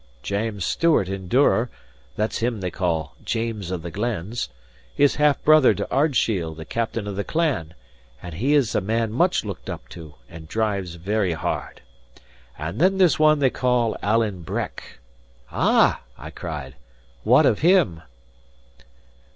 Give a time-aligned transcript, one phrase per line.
[0.23, 1.69] James Stewart in Duror
[2.15, 4.49] (that's him they call James of the Glens)
[4.97, 7.75] is half brother to Ardshiel, the captain of the clan;
[8.19, 11.81] and he is a man much looked up to, and drives very hard.
[12.57, 14.97] And then there's one they call Alan Breck"
[15.51, 16.73] "Ah!" I cried,
[17.23, 18.01] "what of him?"